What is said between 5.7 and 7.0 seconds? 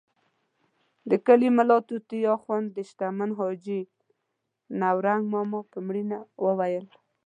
په مړینه وویل.